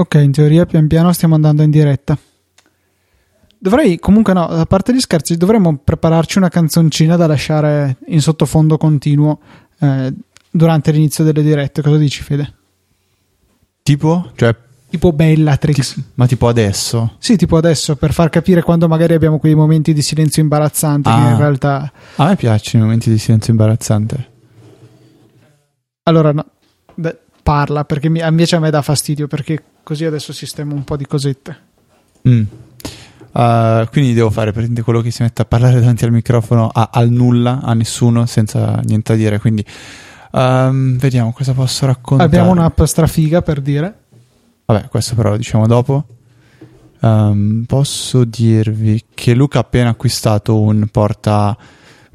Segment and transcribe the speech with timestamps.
[0.00, 2.16] Ok, in teoria pian piano stiamo andando in diretta.
[3.60, 8.76] Dovrei, comunque no, a parte gli scherzi, dovremmo prepararci una canzoncina da lasciare in sottofondo
[8.76, 9.40] continuo
[9.80, 10.14] eh,
[10.50, 11.82] durante l'inizio delle dirette.
[11.82, 12.54] Cosa dici, Fede?
[13.82, 14.30] Tipo?
[14.36, 14.54] Cioè,
[14.90, 15.94] Tipo Bellatrix.
[15.94, 17.16] ti- ma tipo adesso?
[17.18, 21.14] Sì, tipo adesso, per far capire quando magari abbiamo quei momenti di silenzio imbarazzanti che
[21.16, 21.30] Ah.
[21.30, 21.92] in realtà...
[22.16, 24.30] A me piacciono i momenti di silenzio imbarazzante.
[26.04, 26.46] Allora, no,
[26.94, 27.18] beh,
[27.48, 31.06] parla, perché mi- invece a me dà fastidio, perché così adesso sistemo un po' di
[31.06, 31.56] cosette.
[32.28, 32.42] Mm.
[33.32, 36.90] Uh, quindi devo fare praticamente quello che si mette a parlare davanti al microfono a,
[36.92, 39.38] al nulla, a nessuno, senza niente da dire.
[39.38, 39.64] Quindi
[40.32, 42.28] ehm, vediamo cosa posso raccontare.
[42.28, 43.98] Abbiamo un'app strafiga per dire.
[44.66, 46.04] Vabbè, questo però lo diciamo dopo.
[47.00, 51.56] Ehm, posso dirvi che Luca ha appena acquistato un porta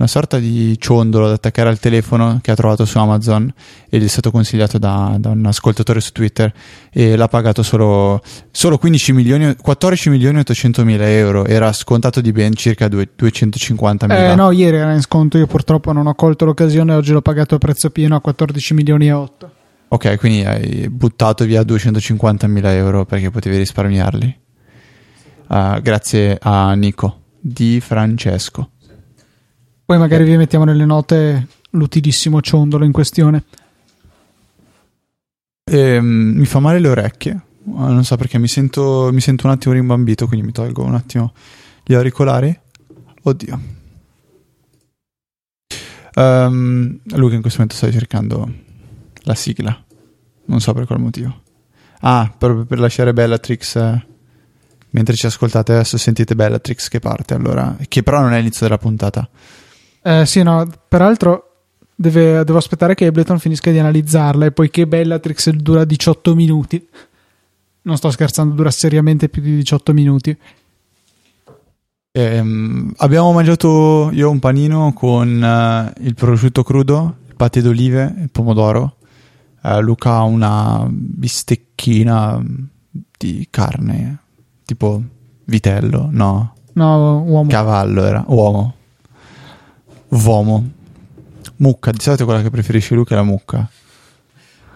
[0.00, 3.52] una sorta di ciondolo da attaccare al telefono che ha trovato su Amazon
[3.86, 6.50] e gli è stato consigliato da, da un ascoltatore su Twitter
[6.90, 11.44] e l'ha pagato solo, solo 15 milioni 14 milioni e 800 mila euro.
[11.44, 14.32] Era scontato di ben circa due- 250 mila.
[14.32, 17.56] Eh, no, ieri era in sconto, io purtroppo non ho colto l'occasione, oggi l'ho pagato
[17.56, 19.50] a prezzo pieno a 14 milioni e 8.
[19.88, 24.38] ok quindi hai buttato via 250 mila euro perché potevi risparmiarli.
[25.48, 27.18] Ah, grazie a Nico.
[27.38, 28.70] Di Francesco
[29.90, 33.42] Poi magari vi mettiamo nelle note l'utilissimo ciondolo in questione.
[35.64, 37.32] Ehm, mi fa male le orecchie.
[37.74, 40.94] Ah, Non so perché mi sento, mi sento un attimo rimbambito, quindi mi tolgo un
[40.94, 41.32] attimo
[41.84, 42.56] gli auricolari.
[43.22, 43.60] Oddio.
[46.14, 48.48] Ehm, Luca in questo momento sta cercando
[49.22, 49.76] la sigla.
[50.44, 51.42] Non so per quale motivo.
[52.02, 53.74] Ah, proprio per lasciare Bellatrix.
[53.74, 54.06] eh,
[54.90, 57.76] mentre ci ascoltate adesso sentite Bellatrix che parte allora.
[57.88, 59.28] Che però non è l'inizio della puntata.
[60.02, 61.44] Eh, sì, no, peraltro
[61.94, 66.88] deve- devo aspettare che Ableton finisca di analizzarla e poiché Bellatrix dura 18 minuti,
[67.82, 70.36] non sto scherzando, dura seriamente più di 18 minuti.
[72.12, 78.22] Ehm, abbiamo mangiato io un panino con eh, il prosciutto crudo, il paté d'olive e
[78.22, 78.96] il pomodoro.
[79.62, 82.44] Eh, Luca ha una bistecchina mm,
[83.16, 84.18] di carne,
[84.64, 85.00] tipo
[85.44, 87.48] vitello, no, No, uomo.
[87.50, 88.74] cavallo era, uomo,
[90.10, 90.70] uomo,
[91.56, 91.90] mucca.
[91.90, 93.68] Di solito quella che preferisce Luca è la mucca.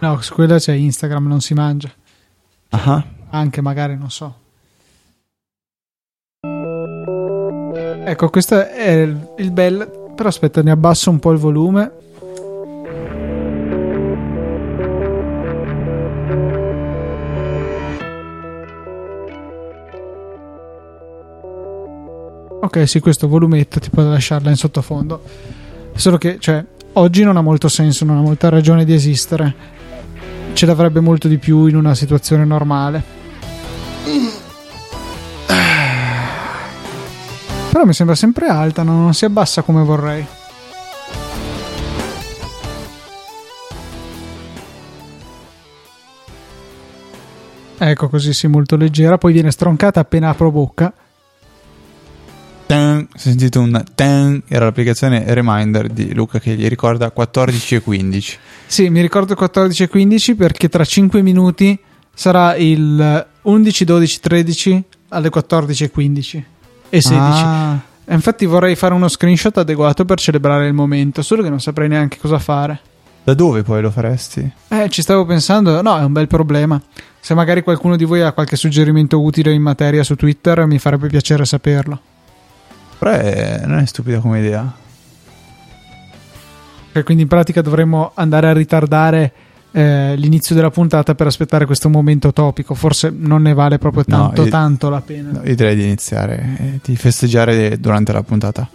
[0.00, 1.90] No, su quella c'è Instagram, non si mangia.
[2.70, 4.36] Ah, Anche magari, non so.
[8.04, 9.02] Ecco, questo è
[9.38, 10.00] il bel...
[10.14, 11.92] Però aspetta, ne abbasso un po' il volume.
[22.64, 25.20] Ok, sì, questo volumetto ti può lasciarla in sottofondo.
[25.94, 29.52] Solo che, cioè, oggi non ha molto senso, non ha molta ragione di esistere.
[30.52, 33.02] Ce l'avrebbe molto di più in una situazione normale.
[37.72, 40.24] Però mi sembra sempre alta, non si abbassa come vorrei.
[47.76, 49.18] Ecco, così sì, molto leggera.
[49.18, 50.94] Poi viene stroncata appena apro bocca.
[53.12, 57.80] Tan, ho sentito un tan, era l'applicazione Reminder di Luca che gli ricorda 14 e
[57.82, 58.38] 15.
[58.66, 61.78] Sì, mi ricordo 14 e 15 perché tra 5 minuti
[62.14, 66.44] sarà il 11, 12, 13 alle 14 e 15
[66.88, 67.18] e 16.
[67.20, 71.60] Ah, E Infatti vorrei fare uno screenshot adeguato per celebrare il momento, solo che non
[71.60, 72.80] saprei neanche cosa fare.
[73.24, 74.50] da dove poi lo faresti?
[74.68, 76.80] Eh, ci stavo pensando, no, è un bel problema.
[77.20, 81.06] Se magari qualcuno di voi ha qualche suggerimento utile in materia su Twitter, mi farebbe
[81.08, 82.00] piacere saperlo.
[83.02, 84.72] Però è- non è stupida come idea.
[86.92, 89.32] Cioè, quindi in pratica dovremmo andare a ritardare
[89.72, 92.74] eh, l'inizio della puntata per aspettare questo momento topico.
[92.74, 95.30] Forse non ne vale proprio No, tanto, io- tanto la pena.
[95.32, 98.68] No, io direi di iniziare e di festeggiare durante la puntata.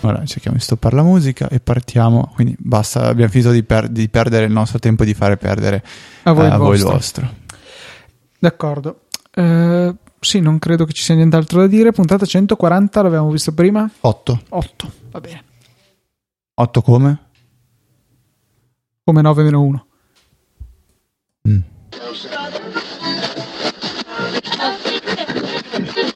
[0.00, 2.32] Ora cerchiamo di stoppare la musica e partiamo.
[2.34, 5.82] Quindi basta, abbiamo finito di, per- di perdere il nostro tempo e di fare perdere
[6.24, 7.22] A voi, eh, il a voi il vostro.
[7.26, 7.34] vostro.
[8.40, 9.00] D'accordo.
[9.32, 9.94] Eh,
[10.24, 11.90] sì, non credo che ci sia nient'altro da dire.
[11.90, 13.90] Puntata 140, l'abbiamo visto prima.
[14.00, 14.42] 8.
[14.50, 15.44] 8, va bene.
[16.54, 17.18] 8 come?
[19.02, 19.86] Come 9 meno 1.
[21.48, 21.60] Mm.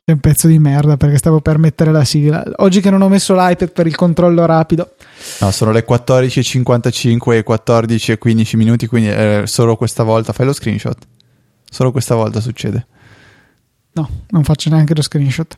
[0.05, 2.45] È un pezzo di merda perché stavo per mettere la sigla.
[2.59, 4.95] Oggi che non ho messo l'iPad per il controllo rapido.
[5.41, 10.47] No, sono le 14.55 e 14 e 15 minuti, quindi eh, solo questa volta fai
[10.47, 10.97] lo screenshot.
[11.69, 12.87] Solo questa volta succede.
[13.97, 15.57] No, non faccio neanche lo screenshot.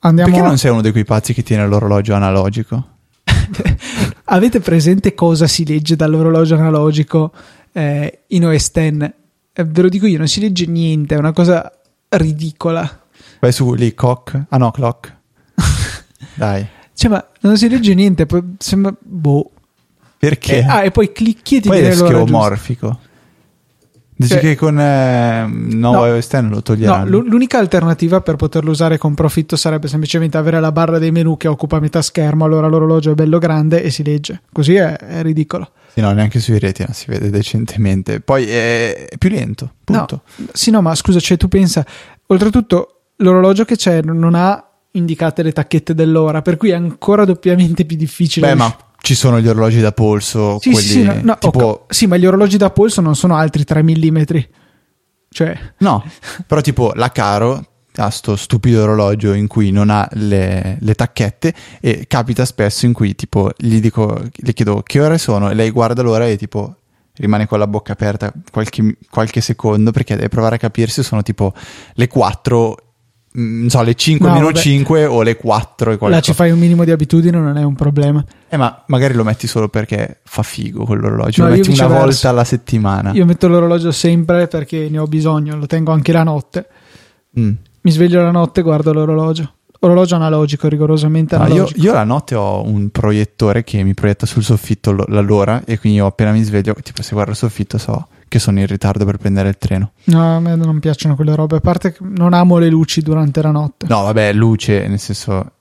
[0.00, 2.88] Andiamo Perché non sei uno di quei pazzi che tiene l'orologio analogico?
[4.26, 7.32] Avete presente cosa si legge dall'orologio analogico
[7.72, 8.76] eh, in OS X.
[8.76, 11.70] Eh, ve lo dico io, non si legge niente, è una cosa
[12.08, 13.02] ridicola.
[13.38, 14.46] Vai su lì, cock.
[14.48, 15.16] Ah no, clock.
[16.34, 16.66] Dai.
[16.92, 18.92] Cioè, ma non si legge niente, poi sembra...
[18.98, 19.50] Boh.
[20.18, 20.58] Perché?
[20.58, 22.26] Eh, ah, e poi clicchi e ti Poi viene è l'ora giusta.
[22.26, 22.98] scheomorfico.
[24.16, 26.06] Dici Cioè- che con eh, No.
[26.06, 27.08] iOS 10 lo No, toglieranno?
[27.10, 31.36] l'u- l'unica alternativa per poterlo usare con profitto sarebbe semplicemente avere la barra dei menu
[31.36, 34.42] che occupa metà schermo, allora l'orologio è bello grande e si legge.
[34.52, 35.70] Così è, è ridicolo.
[35.92, 38.20] Sì, no, neanche sui retina si vede decentemente.
[38.20, 40.22] Poi è è più lento, punto.
[40.36, 41.84] No, sì, no, ma scusa, cioè tu pensa,
[42.26, 47.84] oltretutto l'orologio che c'è non ha indicate le tacchette dell'ora, per cui è ancora doppiamente
[47.84, 48.46] più difficile.
[48.48, 51.64] Beh, ma ci sono gli orologi da polso, Sì, quelli sì, no, no, tipo...
[51.66, 51.94] ok.
[51.94, 54.22] sì, ma gli orologi da polso non sono altri 3 mm.
[55.28, 56.02] Cioè, No,
[56.46, 57.66] però tipo la Caro
[57.96, 62.94] ha sto stupido orologio in cui non ha le, le tacchette e capita spesso in
[62.94, 66.76] cui tipo gli dico, le chiedo che ore sono e lei guarda l'ora e tipo
[67.16, 71.22] rimane con la bocca aperta qualche, qualche secondo perché deve provare a capire se sono
[71.22, 71.52] tipo
[71.92, 72.83] le 4, mm,
[73.36, 74.58] non so, le 5 No, meno vabbè.
[74.58, 76.22] 5 o le 4 e là qualcosa.
[76.22, 78.24] ci fai un minimo di abitudine, non è un problema.
[78.48, 82.28] Eh, ma magari lo metti solo perché fa figo quell'orologio, No, lo metti una volta
[82.28, 83.12] alla settimana.
[83.12, 86.66] Io metto l'orologio sempre perché ne ho bisogno, lo tengo anche la notte.
[87.38, 87.50] Mm.
[87.80, 89.52] Mi sveglio la notte e guardo l'orologio.
[89.80, 91.80] Orologio analogico, rigorosamente No, io, analogico.
[91.80, 95.98] io la notte ho un proiettore che mi proietta sul soffitto lo- l'ora e quindi
[95.98, 99.16] io appena mi sveglio, tipo se guardo il soffitto so che sono in ritardo per
[99.16, 99.92] prendere il treno.
[100.04, 101.56] No, a me non piacciono quelle robe.
[101.56, 103.86] A parte che non amo le luci durante la notte.
[103.88, 105.52] No, vabbè, luce, nel senso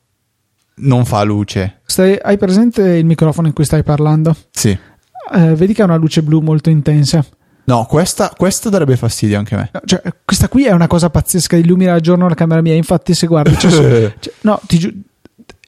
[0.76, 1.82] non fa luce.
[1.86, 4.36] Stai- hai presente il microfono in cui stai parlando?
[4.52, 4.70] Sì.
[4.70, 7.24] Eh, vedi che ha una luce blu molto intensa.
[7.66, 9.70] No, questa, questa darebbe fastidio anche a me.
[9.72, 12.74] No, Cioè, questa qui è una cosa pazzesca, illumina a giorno la camera mia.
[12.74, 14.94] Infatti, se guardi, su- cioè, no, ti giu-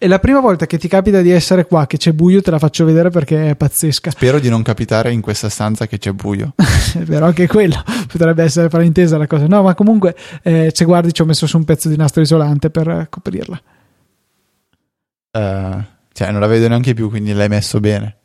[0.06, 2.60] è la prima volta che ti capita di essere qua, che c'è buio, te la
[2.60, 4.12] faccio vedere perché è pazzesca.
[4.12, 6.54] Spero di non capitare in questa stanza che c'è buio.
[7.06, 9.48] Però anche quello potrebbe essere fraintesa la cosa.
[9.48, 12.70] No, ma comunque, eh, se guardi, ci ho messo su un pezzo di nastro isolante
[12.70, 13.62] per eh, coprirla.
[15.32, 18.18] Eh, cioè, non la vedo neanche più, quindi l'hai messo bene.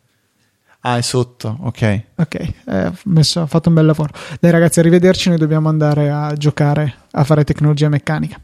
[0.81, 2.03] Ah, è sotto, ok.
[2.17, 2.35] Ok,
[2.67, 4.13] eh, messo- ho fatto un bel lavoro.
[4.39, 5.29] Dai, ragazzi, arrivederci.
[5.29, 8.41] Noi dobbiamo andare a giocare a fare tecnologia meccanica.